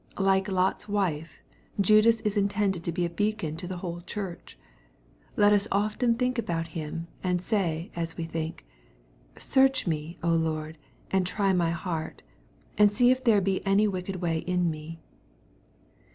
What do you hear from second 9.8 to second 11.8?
me, Lord, and try my